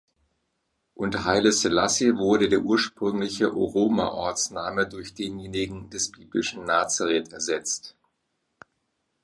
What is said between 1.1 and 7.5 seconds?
Haile Selassie wurde der ursprüngliche Oromo-Ortsname durch denjenigen des biblischen Nazareth